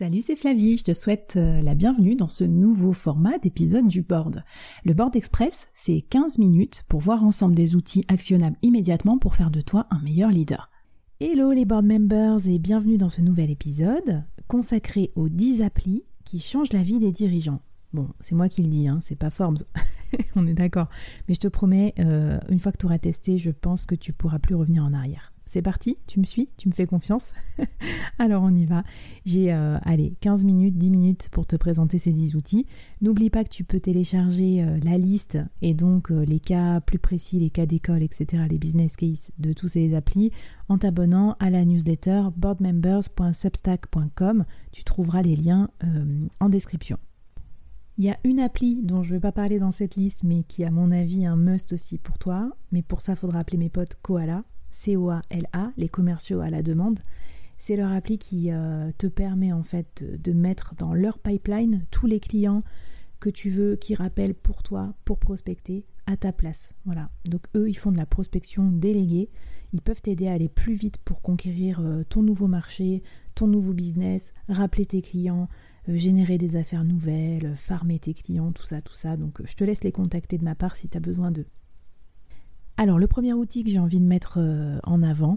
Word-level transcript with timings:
Salut, 0.00 0.22
c'est 0.22 0.34
Flavie, 0.34 0.78
je 0.78 0.84
te 0.84 0.94
souhaite 0.94 1.34
euh, 1.36 1.60
la 1.60 1.74
bienvenue 1.74 2.16
dans 2.16 2.26
ce 2.26 2.42
nouveau 2.42 2.94
format 2.94 3.36
d'épisode 3.36 3.86
du 3.86 4.00
board. 4.00 4.44
Le 4.82 4.94
board 4.94 5.14
express, 5.14 5.68
c'est 5.74 6.00
15 6.00 6.38
minutes 6.38 6.84
pour 6.88 7.00
voir 7.00 7.22
ensemble 7.22 7.54
des 7.54 7.76
outils 7.76 8.06
actionnables 8.08 8.56
immédiatement 8.62 9.18
pour 9.18 9.36
faire 9.36 9.50
de 9.50 9.60
toi 9.60 9.86
un 9.90 9.98
meilleur 9.98 10.30
leader. 10.30 10.70
Hello 11.20 11.52
les 11.52 11.66
board 11.66 11.84
members 11.84 12.48
et 12.48 12.58
bienvenue 12.58 12.96
dans 12.96 13.10
ce 13.10 13.20
nouvel 13.20 13.50
épisode 13.50 14.24
consacré 14.48 15.12
aux 15.16 15.28
10 15.28 15.60
applis 15.60 16.02
qui 16.24 16.40
changent 16.40 16.72
la 16.72 16.82
vie 16.82 16.98
des 16.98 17.12
dirigeants. 17.12 17.60
Bon, 17.92 18.08
c'est 18.20 18.34
moi 18.34 18.48
qui 18.48 18.62
le 18.62 18.68
dis, 18.68 18.88
hein, 18.88 19.00
c'est 19.02 19.18
pas 19.18 19.28
Forbes, 19.28 19.64
on 20.34 20.46
est 20.46 20.54
d'accord. 20.54 20.88
Mais 21.28 21.34
je 21.34 21.40
te 21.40 21.48
promets, 21.48 21.92
euh, 21.98 22.38
une 22.48 22.58
fois 22.58 22.72
que 22.72 22.78
tu 22.78 22.86
auras 22.86 22.98
testé, 22.98 23.36
je 23.36 23.50
pense 23.50 23.84
que 23.84 23.96
tu 23.96 24.14
pourras 24.14 24.38
plus 24.38 24.54
revenir 24.54 24.82
en 24.82 24.94
arrière. 24.94 25.29
C'est 25.50 25.62
parti, 25.62 25.96
tu 26.06 26.20
me 26.20 26.24
suis, 26.24 26.48
tu 26.58 26.68
me 26.68 26.72
fais 26.72 26.86
confiance. 26.86 27.32
Alors 28.20 28.44
on 28.44 28.54
y 28.54 28.66
va. 28.66 28.84
J'ai 29.24 29.52
euh, 29.52 29.78
allez, 29.82 30.14
15 30.20 30.44
minutes, 30.44 30.78
10 30.78 30.92
minutes 30.92 31.28
pour 31.32 31.44
te 31.44 31.56
présenter 31.56 31.98
ces 31.98 32.12
10 32.12 32.36
outils. 32.36 32.66
N'oublie 33.00 33.30
pas 33.30 33.42
que 33.42 33.48
tu 33.48 33.64
peux 33.64 33.80
télécharger 33.80 34.62
euh, 34.62 34.78
la 34.84 34.96
liste 34.96 35.38
et 35.60 35.74
donc 35.74 36.12
euh, 36.12 36.24
les 36.24 36.38
cas 36.38 36.80
plus 36.80 37.00
précis, 37.00 37.40
les 37.40 37.50
cas 37.50 37.66
d'école, 37.66 38.04
etc., 38.04 38.44
les 38.48 38.58
business 38.58 38.94
cases 38.94 39.32
de 39.40 39.52
tous 39.52 39.66
ces 39.66 39.96
applis 39.96 40.30
en 40.68 40.78
t'abonnant 40.78 41.34
à 41.40 41.50
la 41.50 41.64
newsletter 41.64 42.26
boardmembers.substack.com. 42.36 44.44
Tu 44.70 44.84
trouveras 44.84 45.22
les 45.22 45.34
liens 45.34 45.68
en 46.38 46.48
description. 46.48 46.96
Il 47.98 48.04
y 48.04 48.10
a 48.10 48.18
une 48.22 48.38
appli 48.38 48.82
dont 48.84 49.02
je 49.02 49.08
ne 49.08 49.14
vais 49.16 49.20
pas 49.20 49.32
parler 49.32 49.58
dans 49.58 49.72
cette 49.72 49.96
liste, 49.96 50.22
mais 50.22 50.44
qui 50.44 50.62
à 50.62 50.70
mon 50.70 50.92
avis 50.92 51.24
est 51.24 51.26
un 51.26 51.34
must 51.34 51.72
aussi 51.72 51.98
pour 51.98 52.18
toi. 52.18 52.52
Mais 52.70 52.82
pour 52.82 53.00
ça, 53.00 53.14
il 53.14 53.16
faudra 53.16 53.40
appeler 53.40 53.58
mes 53.58 53.68
potes 53.68 53.96
Koala. 54.00 54.44
C-O-A-L-A, 54.70 55.72
les 55.76 55.88
commerciaux 55.88 56.40
à 56.40 56.50
la 56.50 56.62
demande. 56.62 57.00
C'est 57.58 57.76
leur 57.76 57.92
appli 57.92 58.18
qui 58.18 58.50
euh, 58.50 58.90
te 58.96 59.06
permet 59.06 59.52
en 59.52 59.62
fait 59.62 60.02
de 60.02 60.32
mettre 60.32 60.74
dans 60.76 60.94
leur 60.94 61.18
pipeline 61.18 61.84
tous 61.90 62.06
les 62.06 62.20
clients 62.20 62.62
que 63.20 63.28
tu 63.30 63.50
veux 63.50 63.76
qui 63.76 63.94
rappellent 63.94 64.34
pour 64.34 64.62
toi, 64.62 64.94
pour 65.04 65.18
prospecter 65.18 65.84
à 66.06 66.16
ta 66.16 66.32
place. 66.32 66.72
Voilà. 66.86 67.10
Donc 67.26 67.42
eux, 67.54 67.68
ils 67.68 67.76
font 67.76 67.92
de 67.92 67.98
la 67.98 68.06
prospection 68.06 68.70
déléguée. 68.72 69.28
Ils 69.72 69.82
peuvent 69.82 70.00
t'aider 70.02 70.26
à 70.26 70.32
aller 70.32 70.48
plus 70.48 70.74
vite 70.74 70.96
pour 70.98 71.20
conquérir 71.20 71.80
euh, 71.80 72.02
ton 72.08 72.22
nouveau 72.22 72.48
marché, 72.48 73.02
ton 73.34 73.46
nouveau 73.46 73.72
business, 73.72 74.32
rappeler 74.48 74.86
tes 74.86 75.02
clients, 75.02 75.48
euh, 75.88 75.96
générer 75.96 76.38
des 76.38 76.56
affaires 76.56 76.84
nouvelles, 76.84 77.54
farmer 77.56 77.98
tes 77.98 78.14
clients, 78.14 78.52
tout 78.52 78.64
ça, 78.64 78.80
tout 78.80 78.94
ça. 78.94 79.16
Donc 79.16 79.40
je 79.44 79.54
te 79.54 79.64
laisse 79.64 79.84
les 79.84 79.92
contacter 79.92 80.38
de 80.38 80.44
ma 80.44 80.54
part 80.54 80.76
si 80.76 80.88
tu 80.88 80.96
as 80.96 81.00
besoin 81.00 81.30
d'eux. 81.30 81.46
Alors, 82.80 82.98
le 82.98 83.06
premier 83.06 83.34
outil 83.34 83.62
que 83.62 83.68
j'ai 83.68 83.78
envie 83.78 84.00
de 84.00 84.06
mettre 84.06 84.38
euh, 84.40 84.78
en 84.84 85.02
avant, 85.02 85.36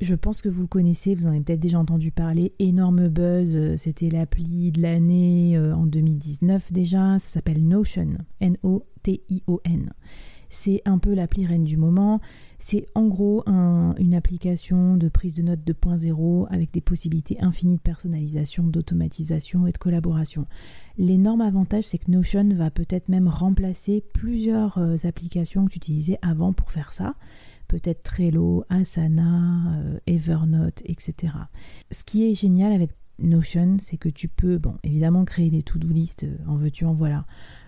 je 0.00 0.14
pense 0.14 0.40
que 0.40 0.48
vous 0.48 0.60
le 0.62 0.68
connaissez, 0.68 1.16
vous 1.16 1.26
en 1.26 1.30
avez 1.30 1.40
peut-être 1.40 1.58
déjà 1.58 1.80
entendu 1.80 2.12
parler. 2.12 2.52
Énorme 2.60 3.08
buzz, 3.08 3.56
euh, 3.56 3.76
c'était 3.76 4.08
l'appli 4.08 4.70
de 4.70 4.80
l'année 4.80 5.56
euh, 5.56 5.74
en 5.74 5.84
2019 5.84 6.72
déjà. 6.72 7.18
Ça 7.18 7.28
s'appelle 7.28 7.66
Notion, 7.66 8.18
N-O-T-I-O-N. 8.38 9.90
C'est 10.54 10.82
un 10.84 10.98
peu 10.98 11.14
l'appli 11.14 11.44
reine 11.44 11.64
du 11.64 11.76
moment. 11.76 12.20
C'est 12.60 12.86
en 12.94 13.08
gros 13.08 13.42
une 13.46 14.14
application 14.14 14.96
de 14.96 15.08
prise 15.08 15.34
de 15.34 15.42
notes 15.42 15.60
2.0 15.66 16.46
avec 16.48 16.72
des 16.72 16.80
possibilités 16.80 17.36
infinies 17.40 17.76
de 17.76 17.80
personnalisation, 17.80 18.62
d'automatisation 18.62 19.66
et 19.66 19.72
de 19.72 19.78
collaboration. 19.78 20.46
L'énorme 20.96 21.40
avantage, 21.40 21.84
c'est 21.84 21.98
que 21.98 22.10
Notion 22.10 22.48
va 22.54 22.70
peut-être 22.70 23.08
même 23.08 23.26
remplacer 23.26 24.02
plusieurs 24.14 24.78
euh, 24.78 24.94
applications 25.02 25.66
que 25.66 25.72
tu 25.72 25.78
utilisais 25.78 26.18
avant 26.22 26.52
pour 26.52 26.70
faire 26.70 26.92
ça. 26.92 27.16
Peut-être 27.66 28.04
Trello, 28.04 28.64
Asana, 28.70 29.74
euh, 29.76 29.98
Evernote, 30.06 30.82
etc. 30.84 31.34
Ce 31.90 32.04
qui 32.04 32.30
est 32.30 32.34
génial 32.34 32.72
avec 32.72 32.92
Notion, 33.18 33.76
c'est 33.78 33.96
que 33.96 34.08
tu 34.08 34.28
peux, 34.28 34.58
bon, 34.58 34.76
évidemment, 34.84 35.24
créer 35.24 35.50
des 35.50 35.62
to-do 35.62 35.88
list, 35.88 36.24
euh, 36.24 36.36
en 36.46 36.54
veux-tu, 36.54 36.84
en 36.84 36.94
voilà. 36.94 37.26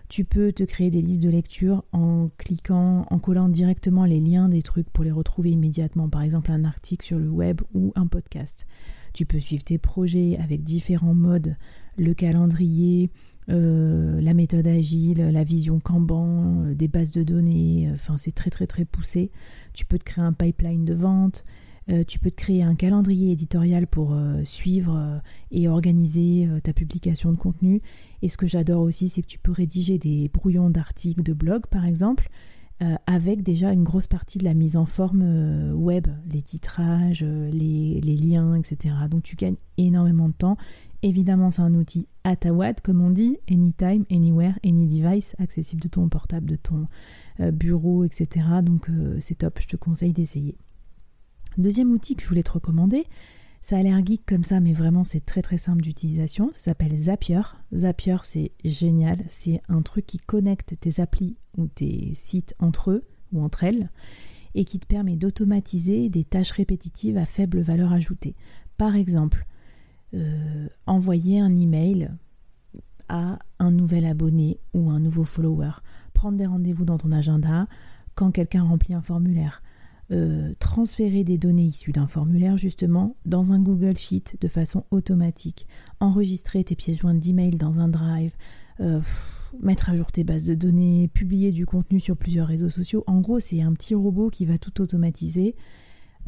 Tu 0.09 0.25
peux 0.25 0.53
te 0.53 0.63
créer 0.63 0.91
des 0.91 1.03
listes 1.03 1.23
de 1.23 1.31
lecture 1.31 1.85
en 1.93 2.31
cliquant, 2.39 3.07
en 3.11 3.19
collant 3.19 3.49
directement 3.49 4.05
les 4.05 4.21
liens 4.21 4.49
des 4.49 4.63
trucs 4.63 4.89
pour 4.91 5.03
les 5.03 5.11
retrouver 5.11 5.51
immédiatement, 5.51 6.09
par 6.09 6.23
exemple 6.23 6.53
un 6.53 6.65
article 6.65 7.05
sur 7.05 7.19
le 7.19 7.29
web 7.29 7.61
ou 7.75 7.93
un 7.97 8.07
podcast. 8.07 8.67
Tu 9.13 9.27
peux 9.27 9.41
suivre 9.41 9.65
tes 9.65 9.79
projets 9.79 10.37
avec 10.39 10.63
différents 10.63 11.15
modes, 11.15 11.57
le 11.97 12.15
calendrier, 12.15 13.11
euh, 13.49 14.21
la 14.21 14.35
méthode 14.35 14.67
agile, 14.67 15.19
la 15.19 15.45
vision 15.45 15.81
Kanban, 15.81 16.65
euh, 16.67 16.75
des 16.75 16.89
bases 16.89 17.13
de 17.13 17.23
données, 17.23 17.89
enfin 17.93 18.17
c'est 18.17 18.33
très 18.33 18.51
très 18.51 18.67
très 18.67 18.85
poussé. 18.85 19.31
Tu 19.73 19.87
peux 19.87 19.99
te 19.99 20.05
créer 20.05 20.25
un 20.25 20.33
pipeline 20.33 20.85
de 20.85 20.95
vente, 20.95 21.45
euh, 21.89 22.03
tu 22.05 22.19
peux 22.19 22.31
te 22.31 22.37
créer 22.37 22.65
un 22.65 22.75
calendrier 22.75 23.31
éditorial 23.31 23.87
pour 23.87 24.13
euh, 24.13 24.43
suivre 24.45 24.97
euh, 24.97 25.19
et 25.53 25.69
organiser 25.69 26.49
ta 26.63 26.73
publication 26.73 27.31
de 27.31 27.37
contenu. 27.37 27.81
Et 28.23 28.29
ce 28.29 28.37
que 28.37 28.47
j'adore 28.47 28.83
aussi, 28.83 29.09
c'est 29.09 29.23
que 29.23 29.27
tu 29.27 29.39
peux 29.39 29.53
rédiger 29.53 29.99
des 29.99 30.29
brouillons 30.29 30.71
d'articles 30.71 31.23
de 31.23 31.33
blog, 31.33 31.67
par 31.67 31.85
exemple, 31.85 32.29
avec 33.07 33.43
déjà 33.43 33.73
une 33.73 33.85
grosse 33.85 34.07
partie 34.07 34.37
de 34.37 34.45
la 34.45 34.53
mise 34.53 34.77
en 34.77 34.85
forme 34.85 35.73
web, 35.73 36.09
les 36.31 36.43
titrages, 36.43 37.25
les, 37.25 38.01
liens, 38.03 38.55
etc. 38.55 38.95
Donc 39.11 39.23
tu 39.23 39.35
gagnes 39.35 39.57
énormément 39.79 40.29
de 40.29 40.35
temps. 40.35 40.59
Évidemment, 41.03 41.51
c'est 41.51 41.63
un 41.63 41.75
outil 41.75 42.07
à 42.25 42.37
ta 42.37 42.53
watt, 42.53 42.83
comme 42.83 43.01
on 43.01 43.09
dit, 43.09 43.39
anytime, 43.51 44.05
anywhere, 44.11 44.59
any 44.63 44.87
device, 44.89 45.35
accessible 45.39 45.81
de 45.81 45.89
ton 45.89 46.09
portable, 46.11 46.51
de 46.51 46.57
ton 46.57 46.87
bureau, 47.39 48.05
etc. 48.05 48.47
Donc 48.63 48.91
c'est 49.21 49.39
top, 49.39 49.59
je 49.59 49.69
te 49.69 49.77
conseille 49.77 50.13
d'essayer. 50.13 50.59
Deuxième 51.59 51.93
outil 51.93 52.17
que 52.17 52.23
je 52.23 52.29
voulais 52.29 52.43
te 52.43 52.53
recommander, 52.53 53.07
ça 53.63 53.79
a 53.79 53.83
l'air 53.83 54.05
geek 54.05 54.25
comme 54.27 54.45
ça, 54.45 54.61
mais 54.61 54.73
vraiment 54.73 55.05
c'est 55.05 55.25
très 55.25 55.43
très 55.43 55.59
simple 55.59 55.83
d'utilisation. 55.83 56.53
Ça 56.55 56.67
s'appelle 56.67 56.97
Zapier. 56.97 57.41
Zapier, 57.75 58.19
c'est 58.23 58.53
génial. 58.65 59.25
C'est 59.29 59.61
un 59.69 59.83
truc 59.83 60.07
qui 60.07 60.19
connecte 60.19 60.75
tes 60.79 61.01
applis 61.01 61.37
ou 61.57 61.67
tes 61.67 62.15
sites 62.15 62.55
entre 62.59 62.93
eux 62.93 63.05
ou 63.33 63.43
entre 63.43 63.65
elles 63.65 63.91
et 64.55 64.65
qui 64.65 64.79
te 64.79 64.87
permet 64.87 65.17
d'automatiser 65.17 66.09
des 66.09 66.25
tâches 66.25 66.53
répétitives 66.53 67.19
à 67.19 67.27
faible 67.27 67.61
valeur 67.61 67.93
ajoutée. 67.93 68.35
Par 68.77 68.97
exemple, 68.97 69.47
euh, 70.15 70.69
envoyer 70.87 71.41
un 71.41 71.55
email 71.55 72.11
à 73.09 73.39
un 73.59 73.71
nouvel 73.71 74.07
abonné 74.07 74.59
ou 74.75 74.91
un 74.91 75.01
nouveau 75.01 75.25
follower, 75.25 75.73
prendre 76.15 76.39
des 76.39 76.47
rendez-vous 76.47 76.85
dans 76.85 76.99
ton 76.99 77.13
agenda 77.13 77.67
quand 78.15 78.31
quelqu'un 78.31 78.63
remplit 78.63 78.95
un 78.95 79.03
formulaire, 79.03 79.63
euh, 80.13 80.53
transférer 80.61 81.25
des 81.25 81.37
données 81.37 81.65
issues 81.65 81.91
d'un 81.91 82.07
formulaire 82.07 82.57
justement 82.57 83.17
dans 83.25 83.53
un 83.53 83.59
Google 83.59 83.97
Sheet 83.97 84.37
de 84.41 84.47
façon 84.47 84.85
automatique, 84.93 85.67
enregistrer 85.99 86.63
tes 86.63 86.77
pièces 86.77 86.99
jointes 86.99 87.19
d'email 87.19 87.57
dans 87.57 87.81
un 87.81 87.89
drive, 87.89 88.33
euh, 88.81 89.01
mettre 89.61 89.91
à 89.91 89.97
jour 89.97 90.13
tes 90.13 90.23
bases 90.23 90.45
de 90.45 90.55
données, 90.55 91.09
publier 91.09 91.51
du 91.51 91.67
contenu 91.67 91.99
sur 91.99 92.17
plusieurs 92.17 92.47
réseaux 92.47 92.69
sociaux. 92.69 93.03
En 93.09 93.21
gros, 93.21 93.41
c'est 93.41 93.63
un 93.63 93.73
petit 93.73 93.97
robot 93.97 94.31
qui 94.31 94.47
va 94.47 94.59
tout 94.59 94.81
automatiser. 94.81 95.57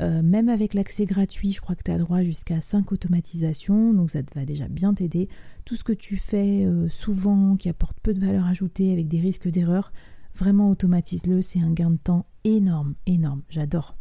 Euh, 0.00 0.22
même 0.22 0.48
avec 0.48 0.74
l'accès 0.74 1.04
gratuit, 1.04 1.52
je 1.52 1.60
crois 1.60 1.76
que 1.76 1.84
tu 1.84 1.92
as 1.92 1.98
droit 1.98 2.22
jusqu'à 2.22 2.60
5 2.60 2.90
automatisations, 2.90 3.94
donc 3.94 4.10
ça 4.10 4.20
va 4.34 4.44
déjà 4.44 4.66
bien 4.66 4.92
t'aider. 4.92 5.28
Tout 5.64 5.76
ce 5.76 5.84
que 5.84 5.92
tu 5.92 6.16
fais 6.16 6.66
souvent, 6.88 7.56
qui 7.56 7.68
apporte 7.68 7.98
peu 8.00 8.12
de 8.14 8.20
valeur 8.20 8.46
ajoutée, 8.46 8.92
avec 8.92 9.06
des 9.06 9.20
risques 9.20 9.48
d'erreur, 9.48 9.92
Vraiment 10.38 10.70
automatise-le, 10.70 11.42
c'est 11.42 11.58
un 11.58 11.72
gain 11.72 11.90
de 11.90 11.96
temps 11.96 12.24
énorme, 12.44 12.94
énorme. 13.06 13.42
J'adore. 13.48 13.96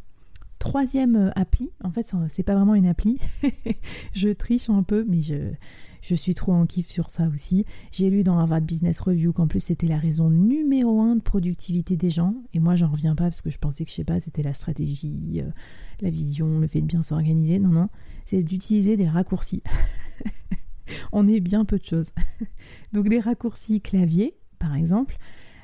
Troisième 0.59 1.16
euh, 1.16 1.31
appli, 1.36 1.72
en 1.84 1.92
fait, 1.92 2.14
c'est 2.30 2.44
pas 2.44 2.56
vraiment 2.56 2.75
une 2.75 2.88
appli. 2.88 3.20
je 4.14 4.30
triche 4.30 4.70
un 4.70 4.84
peu, 4.84 5.06
mais 5.08 5.22
je, 5.22 5.52
je 6.02 6.16
suis 6.16 6.34
trop 6.36 6.53
en 6.53 6.66
kiff 6.66 6.90
sur 6.90 7.09
ça 7.09 7.28
aussi. 7.28 7.66
J'ai 7.92 8.09
lu 8.09 8.24
dans 8.24 8.38
Harvard 8.40 8.62
Business 8.62 9.00
Review 9.00 9.34
qu'en 9.34 9.48
plus 9.48 9.59
c'était 9.59 9.88
la 9.88 9.98
raison 9.98 10.30
numéro 10.30 11.01
un 11.01 11.16
de 11.16 11.22
productivité 11.22 11.98
des 11.98 12.10
gens. 12.10 12.36
Et 12.54 12.60
moi, 12.60 12.75
j'en 12.75 12.89
reviens 12.89 13.16
pas 13.16 13.25
parce 13.25 13.42
que 13.42 13.50
je 13.50 13.57
pensais 13.57 13.84
que, 13.84 13.89
je 13.89 13.95
sais 13.95 14.04
pas, 14.04 14.19
c'était 14.19 14.44
la 14.44 14.54
stratégie, 14.54 15.42
euh, 15.44 15.50
la 16.01 16.10
vision, 16.10 16.60
le 16.60 16.68
fait 16.68 16.81
de 16.81 16.86
bien 16.86 17.04
s'organiser. 17.04 17.60
Non, 17.60 17.69
non, 17.69 17.90
c'est 18.25 18.42
d'utiliser 18.42 18.98
des 18.98 19.07
raccourcis. 19.07 19.63
On 21.12 21.28
est 21.28 21.40
bien 21.40 21.66
peu 21.66 21.78
de 21.78 21.86
choses. 21.86 22.12
Donc, 22.94 23.10
les 23.10 23.19
raccourcis 23.19 23.81
clavier, 23.81 24.38
par 24.60 24.75
exemple, 24.75 25.18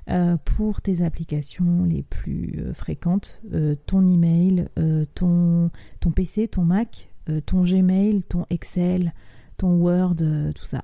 euh, 0.10 0.36
pour 0.44 0.82
tes 0.82 1.02
applications 1.02 1.86
les 1.86 2.04
plus 2.04 2.60
euh, 2.60 2.74
fréquentes, 2.74 3.42
euh, 3.54 3.76
ton 3.86 4.06
email, 4.06 4.68
ton, 5.16 5.72
ton 6.00 6.12
PC, 6.12 6.48
ton 6.48 6.64
Mac, 6.64 7.10
ton 7.46 7.62
Gmail, 7.62 8.24
ton 8.24 8.46
Excel, 8.50 9.14
ton 9.56 9.76
Word, 9.76 10.16
tout 10.56 10.66
ça. 10.66 10.84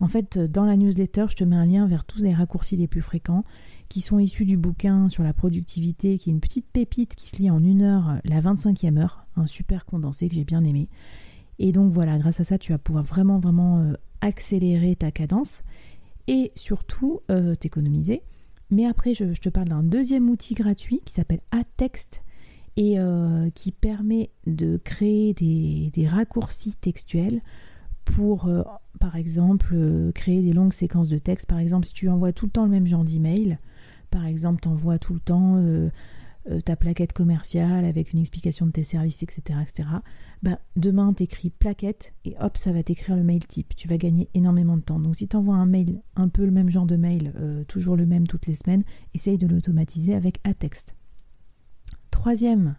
En 0.00 0.08
fait, 0.08 0.38
dans 0.38 0.64
la 0.64 0.76
newsletter, 0.76 1.26
je 1.28 1.36
te 1.36 1.44
mets 1.44 1.56
un 1.56 1.66
lien 1.66 1.86
vers 1.86 2.04
tous 2.04 2.22
les 2.22 2.32
raccourcis 2.32 2.76
les 2.76 2.88
plus 2.88 3.02
fréquents 3.02 3.44
qui 3.90 4.00
sont 4.00 4.18
issus 4.18 4.46
du 4.46 4.56
bouquin 4.56 5.10
sur 5.10 5.22
la 5.22 5.34
productivité, 5.34 6.16
qui 6.16 6.30
est 6.30 6.32
une 6.32 6.40
petite 6.40 6.66
pépite 6.72 7.14
qui 7.14 7.28
se 7.28 7.36
lit 7.36 7.50
en 7.50 7.62
une 7.62 7.82
heure, 7.82 8.18
la 8.24 8.40
25e 8.40 8.98
heure, 8.98 9.26
un 9.36 9.46
super 9.46 9.84
condensé 9.84 10.28
que 10.28 10.34
j'ai 10.34 10.44
bien 10.44 10.64
aimé. 10.64 10.88
Et 11.58 11.70
donc 11.70 11.92
voilà, 11.92 12.16
grâce 12.18 12.40
à 12.40 12.44
ça, 12.44 12.56
tu 12.56 12.72
vas 12.72 12.78
pouvoir 12.78 13.04
vraiment, 13.04 13.38
vraiment 13.38 13.92
accélérer 14.22 14.96
ta 14.96 15.10
cadence 15.10 15.62
et 16.28 16.50
surtout 16.54 17.20
t'économiser. 17.60 18.22
Mais 18.74 18.86
après, 18.86 19.14
je, 19.14 19.24
te 19.26 19.48
parle 19.48 19.68
d'un 19.68 19.84
deuxième 19.84 20.28
outil 20.28 20.54
gratuit 20.54 21.00
qui 21.04 21.14
s'appelle 21.14 21.38
Atext 21.52 22.24
et 22.76 22.98
euh, 22.98 23.48
qui 23.54 23.70
permet 23.70 24.30
de 24.48 24.80
créer 24.82 25.32
des, 25.32 26.08
raccourcis 26.08 26.74
textuels 26.74 27.40
pour, 28.04 28.46
euh, 28.46 28.64
par 28.98 29.14
exemple, 29.14 29.74
euh, 29.74 30.10
créer 30.10 30.42
des 30.42 30.52
longues 30.52 30.72
séquences 30.72 31.08
de 31.08 31.18
texte. 31.18 31.46
Par 31.46 31.60
exemple, 31.60 31.86
si 31.86 31.94
tu 31.94 32.08
envoies 32.08 32.32
tout 32.32 32.46
le 32.46 32.50
temps 32.50 32.64
le 32.64 32.70
même 32.70 32.88
genre 32.88 33.04
d'email, 33.04 33.58
par 34.10 34.26
exemple, 34.26 34.60
tu 34.60 34.68
envoies 34.68 34.98
tout 34.98 35.14
le 35.14 35.20
temps 35.20 35.56
euh, 36.50 36.60
ta 36.60 36.76
plaquette 36.76 37.12
commerciale 37.12 37.84
avec 37.84 38.12
une 38.12 38.18
explication 38.18 38.66
de 38.66 38.72
tes 38.72 38.84
services, 38.84 39.22
etc., 39.22 39.58
etc., 39.62 39.88
bah, 40.42 40.58
demain, 40.76 41.12
tu 41.14 41.22
écris 41.22 41.50
plaquette 41.50 42.14
et 42.24 42.34
hop, 42.40 42.56
ça 42.56 42.72
va 42.72 42.82
t'écrire 42.82 43.16
le 43.16 43.22
mail 43.22 43.46
type. 43.46 43.74
Tu 43.76 43.88
vas 43.88 43.96
gagner 43.96 44.28
énormément 44.34 44.76
de 44.76 44.82
temps. 44.82 45.00
Donc, 45.00 45.16
si 45.16 45.26
tu 45.26 45.36
envoies 45.36 45.56
un 45.56 45.66
mail, 45.66 46.02
un 46.16 46.28
peu 46.28 46.44
le 46.44 46.50
même 46.50 46.68
genre 46.68 46.86
de 46.86 46.96
mail, 46.96 47.32
toujours 47.66 47.96
le 47.96 48.04
même 48.04 48.26
toutes 48.26 48.46
les 48.46 48.54
semaines, 48.54 48.84
essaye 49.14 49.38
de 49.38 49.46
l'automatiser 49.46 50.14
avec 50.14 50.40
un 50.44 50.52
texte. 50.52 50.94
Troisième 52.10 52.76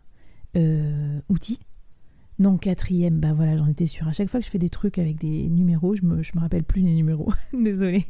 outil, 1.28 1.60
non, 2.38 2.58
quatrième, 2.58 3.20
bah 3.20 3.34
voilà, 3.34 3.58
j'en 3.58 3.68
étais 3.68 3.86
sûre. 3.86 4.08
À 4.08 4.14
chaque 4.14 4.30
fois 4.30 4.42
que 4.42 4.46
je 4.46 4.52
fais 4.52 4.60
des 4.60 4.70
trucs 4.70 5.00
avec 5.00 5.18
des 5.18 5.50
numéros, 5.50 5.96
je 5.96 6.04
me, 6.04 6.18
me 6.18 6.40
rappelle 6.40 6.64
plus 6.64 6.82
les 6.82 6.94
numéros. 6.94 7.32
Désolée. 7.54 8.06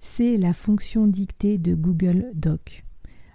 C'est 0.00 0.36
la 0.36 0.52
fonction 0.52 1.06
dictée 1.06 1.56
de 1.56 1.74
Google 1.74 2.32
Doc. 2.34 2.84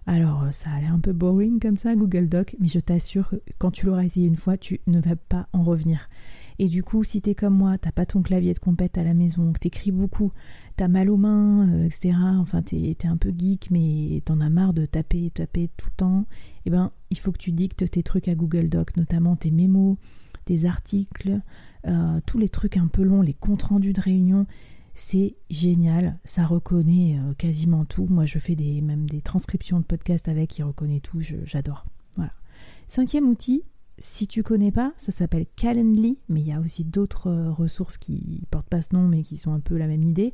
Alors, 0.07 0.43
euh, 0.43 0.51
ça 0.51 0.71
a 0.71 0.79
l'air 0.79 0.93
un 0.93 0.99
peu 0.99 1.11
boring 1.11 1.59
comme 1.59 1.77
ça, 1.77 1.93
Google 1.93 2.29
Doc, 2.29 2.55
mais 2.59 2.69
je 2.69 2.79
t'assure 2.79 3.29
que 3.29 3.35
quand 3.57 3.71
tu 3.71 3.85
l'auras 3.85 4.05
essayé 4.05 4.25
une 4.25 4.37
fois, 4.37 4.57
tu 4.57 4.79
ne 4.87 5.01
vas 5.01 5.17
pas 5.17 5.49
en 5.51 5.63
revenir. 5.63 6.09
Et 6.59 6.67
du 6.67 6.81
coup, 6.81 7.03
si 7.03 7.21
t'es 7.21 7.35
comme 7.35 7.55
moi, 7.55 7.77
t'as 7.77 7.91
pas 7.91 8.05
ton 8.05 8.21
clavier 8.21 8.53
de 8.53 8.59
compète 8.59 8.97
à 8.97 9.03
la 9.03 9.13
maison, 9.13 9.51
que 9.51 9.59
t'écris 9.59 9.91
beaucoup, 9.91 10.31
t'as 10.77 10.87
mal 10.87 11.09
aux 11.09 11.17
mains, 11.17 11.67
euh, 11.69 11.85
etc. 11.85 12.15
Enfin, 12.39 12.61
t'es 12.61 12.95
es 12.99 13.05
un 13.05 13.17
peu 13.17 13.33
geek, 13.37 13.69
mais 13.69 14.21
t'en 14.23 14.39
as 14.39 14.49
marre 14.49 14.73
de 14.73 14.85
taper, 14.85 15.29
taper 15.29 15.69
tout 15.75 15.87
le 15.87 15.97
temps. 15.97 16.25
Eh 16.65 16.69
ben, 16.69 16.91
il 17.11 17.19
faut 17.19 17.33
que 17.33 17.37
tu 17.37 17.51
dictes 17.51 17.89
tes 17.91 18.01
trucs 18.01 18.29
à 18.29 18.35
Google 18.35 18.69
Doc, 18.69 18.95
notamment 18.95 19.35
tes 19.35 19.51
mémos, 19.51 19.97
tes 20.45 20.65
articles, 20.65 21.41
euh, 21.85 22.19
tous 22.25 22.37
les 22.37 22.49
trucs 22.49 22.77
un 22.77 22.87
peu 22.87 23.03
longs, 23.03 23.21
les 23.21 23.33
comptes 23.33 23.63
rendus 23.63 23.93
de 23.93 24.01
réunion. 24.01 24.47
C'est 24.99 25.35
génial, 25.51 26.17
ça 26.25 26.43
reconnaît 26.43 27.19
euh, 27.19 27.35
quasiment 27.35 27.85
tout. 27.85 28.07
Moi, 28.09 28.25
je 28.25 28.39
fais 28.39 28.55
des, 28.55 28.81
même 28.81 29.07
des 29.07 29.21
transcriptions 29.21 29.79
de 29.79 29.85
podcasts 29.85 30.27
avec, 30.27 30.57
il 30.57 30.63
reconnaît 30.63 31.01
tout, 31.01 31.19
j'adore. 31.21 31.85
Voilà. 32.15 32.31
Cinquième 32.87 33.29
outil, 33.29 33.61
si 33.99 34.25
tu 34.25 34.41
connais 34.41 34.71
pas, 34.71 34.93
ça 34.97 35.11
s'appelle 35.11 35.45
Calendly, 35.55 36.17
mais 36.29 36.41
il 36.41 36.47
y 36.47 36.51
a 36.51 36.59
aussi 36.59 36.83
d'autres 36.83 37.27
euh, 37.29 37.51
ressources 37.51 37.97
qui 37.97 38.41
portent 38.49 38.69
pas 38.69 38.81
ce 38.81 38.95
nom, 38.95 39.07
mais 39.07 39.21
qui 39.21 39.37
sont 39.37 39.53
un 39.53 39.59
peu 39.59 39.77
la 39.77 39.85
même 39.85 40.03
idée. 40.03 40.33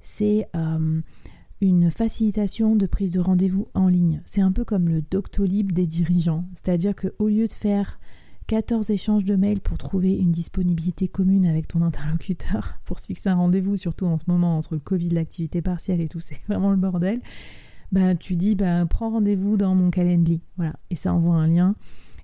C'est 0.00 0.48
euh, 0.56 1.00
une 1.60 1.90
facilitation 1.92 2.74
de 2.74 2.86
prise 2.86 3.12
de 3.12 3.20
rendez-vous 3.20 3.68
en 3.74 3.86
ligne. 3.86 4.22
C'est 4.24 4.40
un 4.40 4.50
peu 4.50 4.64
comme 4.64 4.88
le 4.88 5.02
Doctolib 5.02 5.70
des 5.70 5.86
dirigeants. 5.86 6.46
C'est-à-dire 6.54 6.96
qu'au 6.96 7.28
lieu 7.28 7.46
de 7.46 7.52
faire 7.52 8.00
14 8.50 8.90
échanges 8.90 9.24
de 9.24 9.36
mails 9.36 9.60
pour 9.60 9.78
trouver 9.78 10.16
une 10.16 10.32
disponibilité 10.32 11.06
commune 11.06 11.46
avec 11.46 11.68
ton 11.68 11.82
interlocuteur 11.82 12.74
pour 12.84 12.98
se 12.98 13.06
fixer 13.06 13.28
un 13.28 13.36
rendez-vous, 13.36 13.76
surtout 13.76 14.06
en 14.06 14.18
ce 14.18 14.24
moment 14.26 14.58
entre 14.58 14.74
le 14.74 14.80
Covid, 14.80 15.10
l'activité 15.10 15.62
partielle 15.62 16.00
et 16.00 16.08
tout, 16.08 16.18
c'est 16.18 16.40
vraiment 16.48 16.72
le 16.72 16.76
bordel. 16.76 17.20
Bah, 17.92 18.16
tu 18.16 18.34
dis, 18.34 18.56
bah, 18.56 18.84
prends 18.86 19.10
rendez-vous 19.10 19.56
dans 19.56 19.76
mon 19.76 19.90
Calendly. 19.90 20.40
Voilà. 20.56 20.72
Et 20.90 20.96
ça 20.96 21.14
envoie 21.14 21.36
un 21.36 21.46
lien. 21.46 21.76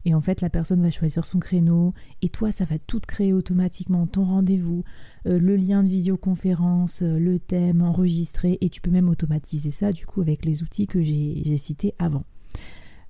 Et 0.04 0.14
en 0.14 0.20
fait, 0.20 0.40
la 0.40 0.50
personne 0.50 0.82
va 0.82 0.90
choisir 0.90 1.24
son 1.24 1.38
créneau 1.38 1.94
et 2.22 2.28
toi, 2.28 2.50
ça 2.50 2.64
va 2.64 2.80
tout 2.80 3.00
créer 3.06 3.32
automatiquement, 3.32 4.08
ton 4.08 4.24
rendez-vous, 4.24 4.82
euh, 5.26 5.38
le 5.38 5.54
lien 5.54 5.84
de 5.84 5.88
visioconférence, 5.88 7.02
euh, 7.02 7.20
le 7.20 7.38
thème 7.38 7.82
enregistré 7.82 8.58
et 8.60 8.68
tu 8.68 8.80
peux 8.80 8.90
même 8.90 9.08
automatiser 9.08 9.70
ça 9.70 9.92
du 9.92 10.06
coup 10.06 10.22
avec 10.22 10.44
les 10.44 10.64
outils 10.64 10.88
que 10.88 11.02
j'ai 11.02 11.56
cités 11.56 11.94
avant. 12.00 12.24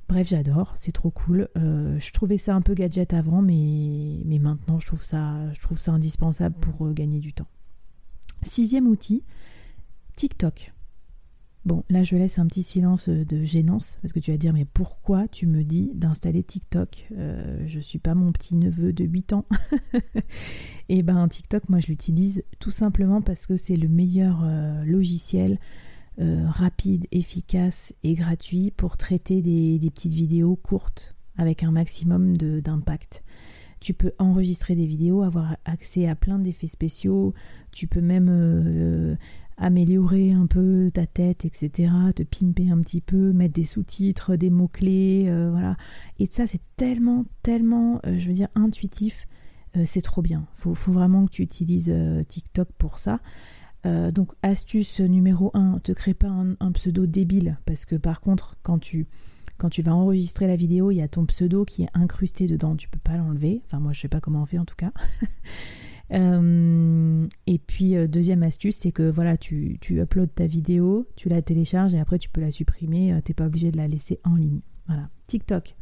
Bref, 0.08 0.28
j'adore, 0.28 0.72
c'est 0.76 0.92
trop 0.92 1.10
cool. 1.10 1.48
Euh, 1.56 1.98
je 1.98 2.12
trouvais 2.12 2.36
ça 2.36 2.54
un 2.54 2.60
peu 2.60 2.74
gadget 2.74 3.12
avant, 3.12 3.42
mais, 3.42 4.22
maintenant 4.38 4.78
je 4.78 4.86
trouve, 4.86 5.02
ça, 5.02 5.50
indispensable 5.88 6.54
pour 6.60 6.92
gagner 6.92 7.18
du 7.18 7.32
temps. 7.32 7.48
Sixième 8.42 8.86
outil, 8.86 9.24
TikTok. 10.14 10.72
Bon, 11.64 11.82
là 11.90 12.04
je 12.04 12.14
laisse 12.14 12.38
un 12.38 12.46
petit 12.46 12.62
silence 12.62 13.08
euh, 13.08 13.24
de 13.24 13.42
gênance 13.42 13.98
parce 14.00 14.12
que 14.12 14.20
tu 14.20 14.30
vas 14.30 14.36
dire 14.36 14.52
mais 14.52 14.64
pourquoi 14.64 15.26
tu 15.26 15.48
me 15.48 15.64
dis 15.64 15.90
d'installer 15.94 16.44
TikTok? 16.44 17.08
Euh, 17.18 17.58
Je 17.66 17.80
suis 17.80 17.98
pas 17.98 18.14
mon 18.14 18.30
petit 18.30 18.54
neveu 18.54 18.92
de 18.92 19.04
8 19.04 19.32
ans. 19.32 19.46
et 19.92 20.00
eh 20.98 21.02
ben 21.02 21.26
TikTok, 21.26 21.68
moi 21.68 21.80
je 21.80 21.88
l'utilise 21.88 22.44
tout 22.60 22.70
simplement 22.70 23.20
parce 23.20 23.46
que 23.46 23.56
c'est 23.56 23.74
le 23.74 23.88
meilleur 23.88 24.44
euh, 24.44 24.84
logiciel 24.84 25.58
rapide, 26.18 27.06
efficace 27.12 27.94
et 28.02 28.14
gratuit 28.14 28.70
pour 28.70 28.96
traiter 28.96 29.42
des, 29.42 29.90
petites 29.90 30.14
vidéos 30.14 30.56
courtes 30.56 31.14
avec 31.36 31.62
un 31.62 31.70
maximum 31.70 32.36
d'impact. 32.36 33.22
Tu 33.80 33.92
peux 33.92 34.12
enregistrer 34.18 34.74
des 34.74 34.86
vidéos, 34.86 35.22
avoir 35.22 35.56
accès 35.66 36.08
à 36.08 36.14
plein 36.14 36.38
d'effets 36.38 36.66
spéciaux. 36.66 37.34
Tu 37.70 37.86
peux 37.86 38.00
même 38.00 39.18
améliorer 39.58 40.32
un 40.32 40.46
peu 40.46 40.90
ta 40.92 41.06
tête, 41.06 41.44
etc., 41.44 41.92
te 42.14 42.22
pimper 42.22 42.70
un 42.70 42.78
petit 42.80 43.00
peu, 43.00 43.32
mettre 43.32 43.54
des 43.54 43.64
sous-titres, 43.64 44.36
des 44.36 44.50
mots-clés, 44.50 45.24
euh, 45.28 45.50
voilà. 45.50 45.76
Et 46.18 46.26
ça, 46.26 46.46
c'est 46.46 46.60
tellement, 46.76 47.24
tellement, 47.42 48.00
euh, 48.06 48.18
je 48.18 48.26
veux 48.28 48.34
dire, 48.34 48.48
intuitif, 48.54 49.26
euh, 49.76 49.82
c'est 49.84 50.02
trop 50.02 50.22
bien. 50.22 50.46
Faut, 50.56 50.74
faut 50.74 50.92
vraiment 50.92 51.26
que 51.26 51.32
tu 51.32 51.42
utilises 51.42 51.92
TikTok 52.28 52.68
pour 52.78 52.98
ça. 52.98 53.20
Donc, 54.12 54.32
astuce 54.42 55.00
numéro 55.00 55.50
1, 55.54 55.80
te 55.82 55.92
crée 55.92 56.14
pas 56.14 56.28
un, 56.28 56.72
pseudo 56.72 57.06
débile, 57.06 57.58
parce 57.66 57.84
que 57.84 57.96
par 57.96 58.20
contre, 58.20 58.56
quand 58.62 58.78
tu, 58.78 59.06
vas 59.82 59.94
enregistrer 59.94 60.46
la 60.46 60.56
vidéo, 60.56 60.90
il 60.90 60.96
y 60.96 61.02
a 61.02 61.08
ton 61.08 61.26
pseudo 61.26 61.64
qui 61.64 61.84
est 61.84 61.90
incrusté 61.94 62.46
dedans, 62.46 62.76
tu 62.76 62.88
peux 62.88 62.98
pas 62.98 63.16
l'enlever. 63.16 63.62
Enfin, 63.66 63.80
moi, 63.80 63.92
je 63.92 64.00
sais 64.00 64.08
pas 64.08 64.20
comment 64.20 64.42
on 64.42 64.46
fait 64.46 64.58
en 64.58 64.64
tout 64.64 64.76
cas. 64.76 64.92
Euh, 66.12 67.26
et 67.46 67.58
puis 67.58 67.96
euh, 67.96 68.06
deuxième 68.06 68.42
astuce, 68.42 68.76
c'est 68.76 68.92
que 68.92 69.08
voilà, 69.08 69.36
tu, 69.36 69.78
tu 69.80 70.00
uploads 70.00 70.28
ta 70.28 70.46
vidéo, 70.46 71.08
tu 71.16 71.28
la 71.28 71.42
télécharges 71.42 71.94
et 71.94 71.98
après 71.98 72.18
tu 72.18 72.28
peux 72.28 72.40
la 72.40 72.50
supprimer. 72.50 73.12
Euh, 73.12 73.20
t'es 73.20 73.34
pas 73.34 73.46
obligé 73.46 73.70
de 73.70 73.76
la 73.76 73.88
laisser 73.88 74.20
en 74.24 74.36
ligne. 74.36 74.60
Voilà. 74.86 75.08
TikTok. 75.26 75.74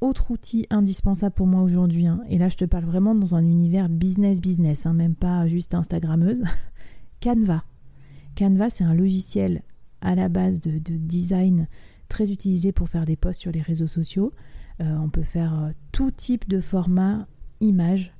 Autre 0.00 0.30
outil 0.30 0.66
indispensable 0.70 1.34
pour 1.34 1.46
moi 1.46 1.62
aujourd'hui, 1.62 2.06
hein, 2.06 2.20
et 2.28 2.38
là 2.38 2.48
je 2.48 2.56
te 2.56 2.64
parle 2.64 2.84
vraiment 2.84 3.14
dans 3.14 3.34
un 3.34 3.42
univers 3.42 3.88
business 3.88 4.40
business, 4.40 4.86
hein, 4.86 4.92
même 4.92 5.14
pas 5.14 5.46
juste 5.46 5.74
Instagrammeuse. 5.74 6.42
Canva. 7.22 7.64
Canva, 8.36 8.68
c'est 8.70 8.84
un 8.84 8.94
logiciel 8.94 9.62
à 10.02 10.14
la 10.14 10.28
base 10.28 10.60
de, 10.60 10.78
de, 10.78 10.96
design 10.96 11.66
très 12.08 12.30
utilisé 12.30 12.72
pour 12.72 12.88
faire 12.88 13.06
des 13.06 13.16
posts 13.16 13.40
sur 13.40 13.52
les 13.52 13.62
réseaux 13.62 13.86
sociaux. 13.86 14.32
on 14.78 15.08
peut 15.08 15.22
faire 15.22 15.72
tout 15.90 16.10
type 16.10 16.46
de 16.46 16.60
format 16.60 17.26
image 17.60 18.12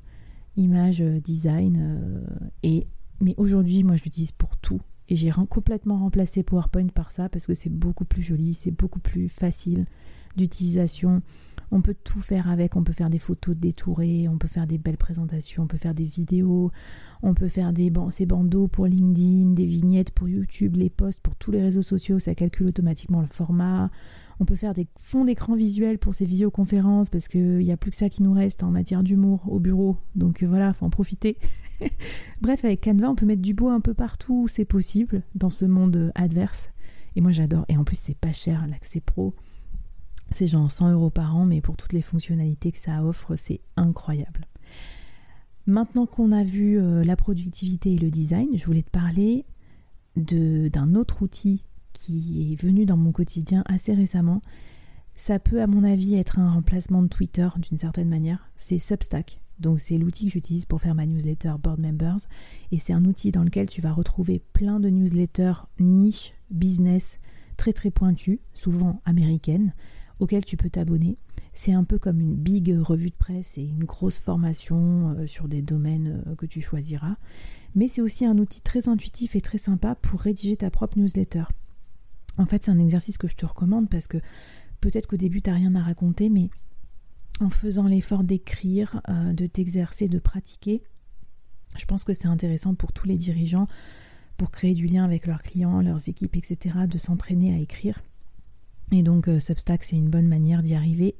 image, 0.57 1.01
euh, 1.01 1.21
design. 1.21 1.79
Euh, 1.79 2.21
et, 2.63 2.87
mais 3.21 3.35
aujourd'hui, 3.37 3.85
moi, 3.85 3.97
je 3.97 4.05
l'utilise 4.05 4.33
pour 4.33 4.57
tout. 4.57 4.81
Et 5.09 5.17
j'ai 5.17 5.31
complètement 5.49 5.99
remplacé 5.99 6.43
PowerPoint 6.43 6.89
par 6.89 7.13
ça 7.13 7.29
parce 7.29 7.47
que 7.47 7.55
c'est 7.55 7.71
beaucoup 7.71 8.05
plus 8.05 8.23
joli, 8.23 8.55
c'est 8.55 8.73
beaucoup 8.73 8.99
plus 8.99 9.29
facile 9.29 9.87
d'utilisation. 10.37 11.23
On 11.71 11.81
peut 11.81 11.97
tout 12.05 12.21
faire 12.21 12.49
avec, 12.49 12.77
on 12.77 12.85
peut 12.85 12.93
faire 12.93 13.11
des 13.11 13.19
photos 13.19 13.57
détourées, 13.57 14.29
on 14.29 14.39
peut 14.39 14.49
faire 14.49 14.67
des 14.67 14.79
belles 14.79 14.97
présentations, 14.97 15.65
on 15.65 15.67
peut 15.67 15.79
faire 15.79 15.95
des 15.95 16.05
vidéos, 16.05 16.71
on 17.23 17.35
peut 17.35 17.49
faire 17.49 17.73
des 17.73 17.93
ces 18.11 18.27
bandeaux 18.27 18.69
pour 18.69 18.87
LinkedIn, 18.87 19.53
des 19.55 19.67
vignettes 19.67 20.11
pour 20.11 20.29
YouTube, 20.29 20.77
les 20.77 20.91
posts 20.91 21.21
pour 21.21 21.35
tous 21.37 21.51
les 21.51 21.63
réseaux 21.63 21.83
sociaux, 21.83 22.19
ça 22.19 22.35
calcule 22.35 22.69
automatiquement 22.69 23.21
le 23.21 23.27
format. 23.27 23.91
On 24.39 24.45
peut 24.45 24.55
faire 24.55 24.75
des 24.75 24.87
fonds 24.99 25.25
d'écran 25.25 25.57
visuels 25.57 25.99
pour 25.99 26.15
ces 26.15 26.27
visioconférences 26.27 27.09
parce 27.09 27.27
qu'il 27.27 27.59
n'y 27.59 27.73
a 27.73 27.79
plus 27.79 27.91
que 27.91 27.97
ça 27.97 28.11
qui 28.11 28.23
nous 28.23 28.35
reste 28.35 28.63
en 28.63 28.71
matière 28.71 29.03
d'humour 29.03 29.41
au 29.47 29.59
bureau. 29.59 29.97
Donc 30.15 30.43
euh, 30.43 30.47
voilà, 30.47 30.75
faut 30.75 30.85
en 30.85 30.91
profiter. 30.91 31.39
Bref, 32.43 32.65
avec 32.65 32.85
Canva, 32.85 33.11
on 33.11 33.15
peut 33.15 33.25
mettre 33.25 33.41
du 33.41 33.55
beau 33.55 33.69
un 33.69 33.81
peu 33.81 33.95
partout 33.95 34.47
c'est 34.47 34.65
possible 34.65 35.23
dans 35.35 35.51
ce 35.51 35.65
monde 35.65 36.13
adverse. 36.15 36.71
Et 37.17 37.21
moi 37.21 37.33
j'adore. 37.33 37.65
Et 37.69 37.77
en 37.77 37.85
plus, 37.85 37.97
c'est 37.97 38.17
pas 38.17 38.33
cher, 38.33 38.67
l'accès 38.69 39.01
pro. 39.01 39.35
C'est 40.31 40.47
genre 40.47 40.71
100 40.71 40.93
euros 40.93 41.11
par 41.11 41.37
an, 41.37 41.47
mais 41.47 41.61
pour 41.61 41.77
toutes 41.77 41.93
les 41.93 42.03
fonctionnalités 42.03 42.73
que 42.73 42.79
ça 42.79 43.05
offre, 43.05 43.37
c'est 43.37 43.61
incroyable. 43.77 44.47
Maintenant 45.67 46.07
qu'on 46.07 46.33
a 46.33 46.45
vu 46.45 46.79
euh, 46.79 47.03
la 47.03 47.17
productivité 47.17 47.95
et 47.95 47.99
le 47.99 48.11
design, 48.11 48.49
je 48.55 48.65
voulais 48.65 48.83
te 48.83 48.91
parler 48.91 49.45
d'un 50.17 50.95
autre 50.95 51.23
outil 51.23 51.65
qui 51.93 52.53
est 52.53 52.63
venu 52.63 52.87
dans 52.87 52.97
mon 52.97 53.13
quotidien 53.13 53.63
assez 53.67 53.93
récemment. 53.93 54.43
Ça 55.15 55.39
peut, 55.39 55.61
à 55.63 55.67
mon 55.67 55.83
avis, 55.83 56.15
être 56.15 56.39
un 56.39 56.51
remplacement 56.51 57.03
de 57.03 57.09
Twitter 57.09 57.49
d'une 57.59 57.79
certaine 57.79 58.09
manière. 58.09 58.51
C'est 58.57 58.79
Substack. 58.79 59.41
Donc, 59.59 59.81
c'est 59.81 59.97
l'outil 59.97 60.27
que 60.27 60.33
j'utilise 60.33 60.67
pour 60.67 60.81
faire 60.81 60.95
ma 60.95 61.07
newsletter 61.07 61.55
Board 61.63 61.81
Members. 61.81 62.21
Et 62.71 62.79
c'est 62.79 62.93
un 62.93 63.05
outil 63.05 63.33
dans 63.33 63.43
lequel 63.43 63.69
tu 63.69 63.81
vas 63.81 63.93
retrouver 63.93 64.43
plein 64.53 64.79
de 64.79 64.91
newsletters 64.91 65.67
niche, 65.81 66.35
business, 66.51 67.19
très 67.57 67.73
très 67.73 67.91
pointues, 67.91 68.41
souvent 68.53 69.01
américaines, 69.05 69.73
auxquelles 70.21 70.45
tu 70.45 70.57
peux 70.57 70.71
t'abonner. 70.71 71.19
C'est 71.53 71.73
un 71.73 71.85
peu 71.85 71.99
comme 71.99 72.21
une 72.21 72.35
big 72.35 72.77
revue 72.79 73.11
de 73.11 73.15
presse 73.15 73.57
et 73.57 73.63
une 73.63 73.85
grosse 73.85 74.19
formation 74.19 75.17
euh, 75.19 75.27
sur 75.27 75.49
des 75.49 75.63
domaines 75.63 76.23
euh, 76.27 76.35
que 76.35 76.47
tu 76.47 76.61
choisiras. 76.61 77.17
Mais 77.75 77.89
c'est 77.89 78.03
aussi 78.03 78.25
un 78.25 78.39
outil 78.39 78.61
très 78.61 78.89
intuitif 78.89 79.37
et 79.37 79.41
très 79.41 79.59
sympa 79.59 79.95
pour 79.95 80.21
rédiger 80.21 80.57
ta 80.57 80.71
propre 80.71 80.99
newsletter. 80.99 81.45
En 82.39 82.47
fait, 82.47 82.65
c'est 82.65 82.71
un 82.71 82.79
exercice 82.79 83.19
que 83.19 83.29
je 83.29 83.37
te 83.37 83.47
recommande 83.47 83.89
parce 83.89 84.07
que 84.07 84.19
peut-être 84.81 85.07
qu'au 85.07 85.17
début, 85.17 85.43
tu 85.43 85.51
n'as 85.51 85.57
rien 85.57 85.75
à 85.75 85.83
raconter, 85.83 86.29
mais 86.29 86.51
en 87.41 87.51
faisant 87.51 87.87
l'effort 87.87 88.25
d'écrire, 88.25 89.01
euh, 89.09 89.33
de 89.33 89.47
t'exercer, 89.47 90.09
de 90.09 90.19
pratiquer. 90.19 90.83
Je 91.77 91.85
pense 91.85 92.05
que 92.05 92.15
c'est 92.15 92.29
intéressant 92.29 92.75
pour 92.75 92.93
tous 92.93 93.07
les 93.07 93.17
dirigeants, 93.17 93.67
pour 94.37 94.51
créer 94.51 94.75
du 94.75 94.87
lien 94.87 95.05
avec 95.05 95.27
leurs 95.27 95.43
clients, 95.43 95.81
leurs 95.81 96.09
équipes, 96.09 96.37
etc., 96.37 96.81
de 96.89 96.99
s'entraîner 96.99 97.55
à 97.55 97.59
écrire. 97.59 98.03
Et 98.93 99.03
donc 99.03 99.29
euh, 99.29 99.39
Substack, 99.39 99.85
c'est 99.85 99.97
une 99.97 100.11
bonne 100.11 100.29
manière 100.29 100.63
d'y 100.63 100.75
arriver. 100.75 101.17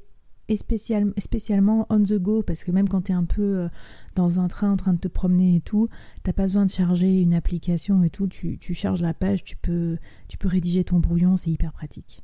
Et 0.49 0.55
spécialement 0.55 1.85
on 1.89 2.01
the 2.01 2.13
go, 2.13 2.41
parce 2.41 2.63
que 2.63 2.71
même 2.71 2.87
quand 2.87 3.03
tu 3.03 3.11
es 3.11 3.15
un 3.15 3.25
peu 3.25 3.41
euh, 3.41 3.69
dans 4.15 4.39
un 4.39 4.47
train 4.47 4.71
en 4.71 4.77
train 4.77 4.93
de 4.93 4.99
te 4.99 5.09
promener 5.09 5.55
et 5.55 5.61
tout, 5.61 5.89
t'as 6.23 6.31
pas 6.31 6.43
besoin 6.43 6.65
de 6.65 6.71
charger 6.71 7.21
une 7.21 7.33
application 7.33 8.01
et 8.03 8.09
tout, 8.09 8.27
tu, 8.27 8.57
charges 8.73 9.01
la 9.01 9.13
page, 9.13 9.43
tu 9.43 9.57
peux, 9.57 9.97
tu 10.29 10.37
peux 10.37 10.47
rédiger 10.47 10.85
ton 10.85 10.99
brouillon, 10.99 11.35
c'est 11.35 11.51
hyper 11.51 11.73
pratique. 11.73 12.23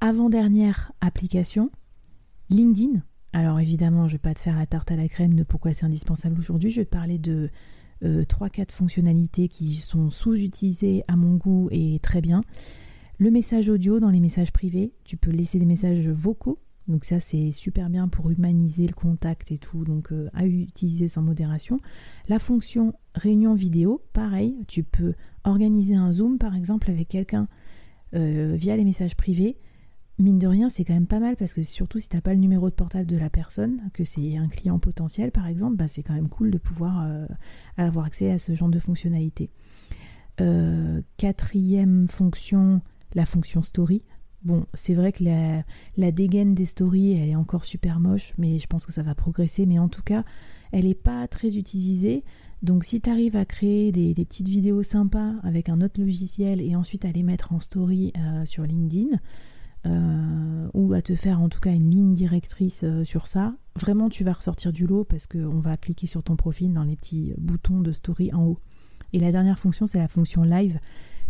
Avant-dernière 0.00 0.92
application, 1.00 1.70
LinkedIn. 2.50 3.02
Alors 3.32 3.58
évidemment, 3.58 4.06
je 4.06 4.12
vais 4.12 4.18
pas 4.18 4.34
te 4.34 4.40
faire 4.40 4.56
la 4.56 4.66
tarte 4.66 4.92
à 4.92 4.96
la 4.96 5.08
crème 5.08 5.34
de 5.34 5.42
pourquoi 5.42 5.74
c'est 5.74 5.86
indispensable 5.86 6.38
aujourd'hui, 6.38 6.70
je 6.70 6.82
vais 6.82 6.86
parler 6.86 7.18
de 7.18 7.50
3-4 8.00 8.04
euh, 8.04 8.64
fonctionnalités 8.70 9.48
qui 9.48 9.74
sont 9.74 10.10
sous-utilisées 10.10 11.02
à 11.08 11.16
mon 11.16 11.34
goût 11.34 11.68
et 11.72 11.98
très 12.00 12.20
bien. 12.20 12.42
Le 13.16 13.30
message 13.30 13.68
audio 13.68 14.00
dans 14.00 14.10
les 14.10 14.18
messages 14.18 14.50
privés, 14.50 14.92
tu 15.04 15.16
peux 15.16 15.30
laisser 15.30 15.60
des 15.60 15.66
messages 15.66 16.08
vocaux. 16.08 16.58
Donc 16.88 17.04
ça 17.04 17.20
c'est 17.20 17.52
super 17.52 17.88
bien 17.88 18.08
pour 18.08 18.30
humaniser 18.30 18.88
le 18.88 18.92
contact 18.92 19.52
et 19.52 19.58
tout, 19.58 19.84
donc 19.84 20.12
euh, 20.12 20.28
à 20.34 20.46
utiliser 20.46 21.06
sans 21.06 21.22
modération. 21.22 21.78
La 22.28 22.40
fonction 22.40 22.92
réunion 23.14 23.54
vidéo, 23.54 24.02
pareil, 24.12 24.56
tu 24.66 24.82
peux 24.82 25.14
organiser 25.44 25.94
un 25.94 26.10
zoom 26.10 26.38
par 26.38 26.56
exemple 26.56 26.90
avec 26.90 27.08
quelqu'un 27.08 27.46
euh, 28.14 28.56
via 28.56 28.76
les 28.76 28.84
messages 28.84 29.14
privés. 29.14 29.56
Mine 30.18 30.40
de 30.40 30.48
rien, 30.48 30.68
c'est 30.68 30.84
quand 30.84 30.94
même 30.94 31.06
pas 31.06 31.20
mal 31.20 31.36
parce 31.36 31.54
que 31.54 31.62
surtout 31.62 32.00
si 32.00 32.08
tu 32.08 32.16
n'as 32.16 32.20
pas 32.20 32.34
le 32.34 32.40
numéro 32.40 32.68
de 32.68 32.74
portable 32.74 33.06
de 33.06 33.16
la 33.16 33.30
personne, 33.30 33.80
que 33.94 34.02
c'est 34.02 34.36
un 34.36 34.48
client 34.48 34.80
potentiel 34.80 35.30
par 35.30 35.46
exemple, 35.46 35.76
bah, 35.76 35.86
c'est 35.86 36.02
quand 36.02 36.14
même 36.14 36.28
cool 36.28 36.50
de 36.50 36.58
pouvoir 36.58 37.06
euh, 37.06 37.26
avoir 37.76 38.06
accès 38.06 38.32
à 38.32 38.38
ce 38.38 38.54
genre 38.54 38.68
de 38.68 38.80
fonctionnalité. 38.80 39.50
quatrième 41.16 42.08
fonction, 42.08 42.82
la 43.14 43.26
fonction 43.26 43.62
story. 43.62 44.02
Bon, 44.42 44.66
c'est 44.74 44.94
vrai 44.94 45.12
que 45.12 45.24
la, 45.24 46.12
dégaine 46.12 46.54
des 46.54 46.66
stories, 46.66 47.12
elle 47.12 47.30
est 47.30 47.34
encore 47.34 47.64
super 47.64 47.98
moche, 47.98 48.34
mais 48.36 48.58
je 48.58 48.66
pense 48.66 48.84
que 48.84 48.92
ça 48.92 49.02
va 49.02 49.14
progresser. 49.14 49.64
Mais 49.64 49.78
en 49.78 49.88
tout 49.88 50.02
cas, 50.02 50.24
elle 50.70 50.84
n'est 50.84 50.94
pas 50.94 51.26
très 51.28 51.56
utilisée. 51.56 52.24
Donc 52.62 52.84
si 52.84 53.00
tu 53.00 53.10
arrives 53.10 53.36
à 53.36 53.44
créer 53.44 53.90
des, 53.92 54.14
petites 54.14 54.48
vidéos 54.48 54.82
sympas 54.82 55.32
avec 55.42 55.68
un 55.68 55.80
autre 55.80 56.00
logiciel 56.00 56.60
et 56.60 56.76
ensuite 56.76 57.04
à 57.04 57.12
les 57.12 57.22
mettre 57.22 57.52
en 57.52 57.60
story 57.60 58.12
euh, 58.18 58.44
sur 58.44 58.64
LinkedIn, 58.64 59.18
euh, 59.86 60.68
ou 60.72 60.94
à 60.94 61.02
te 61.02 61.14
faire 61.14 61.42
en 61.42 61.50
tout 61.50 61.60
cas 61.60 61.72
une 61.72 61.90
ligne 61.90 62.14
directrice 62.14 62.84
euh, 62.84 63.04
sur 63.04 63.26
ça, 63.26 63.54
vraiment 63.76 64.08
tu 64.08 64.24
vas 64.24 64.32
ressortir 64.32 64.72
du 64.72 64.86
lot 64.86 65.04
parce 65.04 65.26
qu'on 65.26 65.60
va 65.60 65.76
cliquer 65.76 66.06
sur 66.06 66.22
ton 66.22 66.36
profil 66.36 66.72
dans 66.72 66.84
les 66.84 66.96
petits 66.96 67.34
boutons 67.36 67.80
de 67.80 67.92
story 67.92 68.32
en 68.32 68.44
haut. 68.46 68.58
Et 69.12 69.18
la 69.18 69.30
dernière 69.30 69.58
fonction, 69.58 69.86
c'est 69.86 69.98
la 69.98 70.08
fonction 70.08 70.42
live 70.42 70.80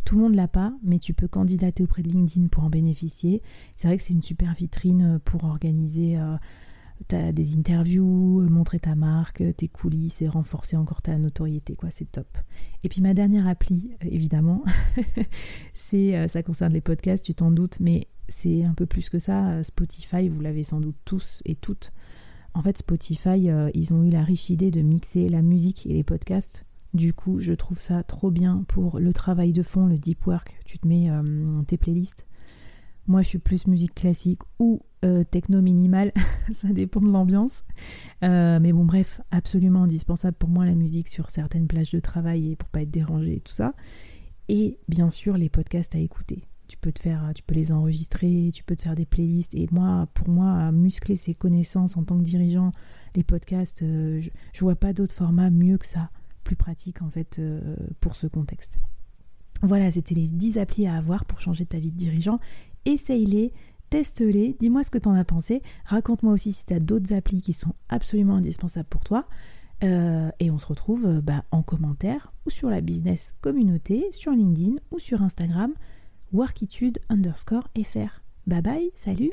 tout 0.05 0.17
le 0.17 0.23
monde 0.23 0.35
l'a 0.35 0.49
pas, 0.49 0.73
mais 0.83 0.99
tu 0.99 1.15
peux 1.15 1.29
candidater 1.29 1.83
auprès 1.83 2.03
de 2.03 2.09
LinkedIn 2.09 2.49
pour 2.49 2.65
en 2.65 2.71
bénéficier. 2.71 3.43
C'est 3.77 3.89
vrai 3.89 3.97
que 3.97 4.03
c'est 4.03 4.13
une 4.13 4.23
super 4.23 4.55
vitrine 4.55 5.19
pour 5.25 5.45
organiser 5.45 6.19
euh, 7.13 7.33
des 7.33 7.57
interviews, 7.57 8.41
euh, 8.41 8.49
montrer 8.49 8.79
ta 8.79 8.95
marque, 8.95 9.43
tes 9.57 9.69
coulisses 9.69 10.23
et 10.23 10.29
renforcer 10.29 10.77
encore 10.77 11.03
ta 11.03 11.19
notoriété. 11.19 11.75
quoi. 11.75 11.91
C'est 11.91 12.11
top. 12.11 12.27
Et 12.83 12.89
puis 12.89 13.03
ma 13.03 13.13
dernière 13.13 13.47
appli, 13.47 13.91
euh, 14.03 14.09
évidemment, 14.11 14.65
c'est 15.75 16.29
ça 16.29 16.43
concerne 16.43 16.73
les 16.73 16.81
podcasts, 16.81 17.25
tu 17.25 17.35
t'en 17.35 17.51
doutes, 17.51 17.79
mais 17.81 18.07
c'est 18.29 18.65
un 18.65 18.73
peu 18.73 18.87
plus 18.87 19.11
que 19.11 19.19
ça. 19.19 19.63
Spotify, 19.63 20.29
vous 20.29 20.41
l'avez 20.41 20.63
sans 20.63 20.81
doute 20.81 20.97
tous 21.05 21.43
et 21.45 21.57
toutes. 21.57 21.93
En 22.55 22.63
fait, 22.63 22.79
Spotify, 22.79 23.51
ils 23.75 23.93
ont 23.93 24.05
eu 24.05 24.11
la 24.11 24.23
riche 24.23 24.49
idée 24.49 24.71
de 24.71 24.81
mixer 24.81 25.29
la 25.29 25.43
musique 25.43 25.87
et 25.87 25.93
les 25.93 26.05
podcasts 26.05 26.65
du 26.95 27.13
coup, 27.13 27.41
je 27.41 27.53
trouve 27.53 27.81
ça 27.81 28.05
trop 28.05 28.31
bien 28.31 28.65
pour 28.69 29.01
le 29.01 29.13
travail 29.13 29.53
de 29.53 29.65
fond, 29.65 29.87
le 29.87 29.99
deep 29.99 30.27
work. 30.27 30.57
Tu 30.65 30.79
te 30.79 30.87
mets 30.87 31.11
euh, 31.11 31.63
tes 31.67 31.77
playlists. 31.77 32.25
Moi, 33.09 33.21
je 33.21 33.29
suis 33.29 33.39
plus 33.39 33.67
musique 33.67 33.95
classique 33.95 34.41
ou 34.61 34.81
euh, 35.05 35.25
techno 35.25 35.61
minimal, 35.61 36.13
ça 36.55 36.69
dépend 36.69 37.01
de 37.01 37.11
l'ambiance. 37.11 37.65
Euh, 38.23 38.61
mais 38.61 38.73
bon, 38.73 38.85
bref, 38.85 39.21
absolument 39.33 39.83
indispensable 39.83 40.37
pour 40.39 40.49
moi 40.49 40.65
la 40.65 40.77
musique 40.77 41.09
sur 41.09 41.31
certaines 41.31 41.67
plages 41.67 41.91
de 41.91 42.01
travail 42.01 42.53
et 42.53 42.57
pour 42.57 42.69
pas 42.69 42.83
être 42.83 42.91
dérangé 42.91 43.37
et 43.37 43.41
tout 43.41 43.53
ça. 43.53 43.75
Et 44.49 44.79
bien 44.89 45.11
sûr, 45.11 45.37
les 45.37 45.49
podcasts 45.49 45.97
à 45.97 45.99
écouter. 45.99 46.45
Tu 46.69 46.79
peux 46.79 46.93
te 46.93 47.01
faire, 47.01 47.33
tu 47.35 47.43
peux 47.43 47.55
les 47.55 47.73
enregistrer, 47.73 48.51
tu 48.55 48.63
peux 48.63 48.77
te 48.77 48.83
faire 48.83 48.95
des 48.95 49.05
playlists. 49.05 49.55
Et 49.55 49.69
moi, 49.73 50.07
pour 50.15 50.29
moi, 50.29 50.71
muscler 50.71 51.17
ses 51.17 51.35
connaissances 51.35 51.97
en 51.97 52.05
tant 52.05 52.17
que 52.17 52.25
dirigeant, 52.25 52.73
les 53.17 53.25
podcasts, 53.25 53.81
je, 53.81 54.31
je 54.53 54.61
vois 54.61 54.77
pas 54.77 54.93
d'autre 54.93 55.15
format 55.15 55.51
mieux 55.51 55.77
que 55.77 55.87
ça 55.87 56.09
plus 56.45 56.57
pratique 56.57 57.03
en 57.03 57.11
fait 57.11 57.39
euh, 57.39 57.77
pour 58.01 58.15
ce 58.15 58.27
contexte. 58.27 58.79
Voilà, 59.63 59.91
c'était 59.91 60.15
les 60.15 60.29
10 60.29 60.59
applis 60.59 60.87
à 60.87 60.95
avoir 60.95 61.25
pour 61.25 61.41
changer 61.41 61.65
ta 61.65 61.79
vie 61.79 61.91
de 61.91 61.97
dirigeant. 61.97 62.39
Essaye-les, 62.85 63.53
teste-les, 63.91 64.57
dis-moi 64.61 64.85
ce 64.85 64.91
que 64.91 64.99
tu 64.99 65.09
en 65.09 65.15
as 65.15 65.25
pensé. 65.25 65.63
Raconte-moi 65.87 66.33
aussi 66.33 66.53
si 66.53 66.67
tu 66.67 66.75
as 66.75 66.81
d'autres 66.81 67.13
applis 67.13 67.41
qui 67.41 67.53
sont 67.53 67.73
absolument 67.89 68.37
indispensables 68.37 68.89
pour 68.89 69.03
toi. 69.05 69.27
Euh, 69.83 70.31
et 70.39 70.51
on 70.51 70.59
se 70.59 70.67
retrouve 70.67 71.07
euh, 71.07 71.21
bah, 71.21 71.45
en 71.51 71.63
commentaire 71.63 72.33
ou 72.47 72.51
sur 72.51 72.71
la 72.71 72.81
business 72.81 73.35
communauté, 73.41 74.07
sur 74.13 74.33
LinkedIn 74.33 74.77
ou 74.93 74.99
sur 74.99 75.23
Instagram, 75.23 75.73
workitude 76.33 76.99
underscore 77.09 77.69
fr. 77.85 78.23
Bye 78.47 78.63
bye, 78.63 78.91
salut 78.97 79.33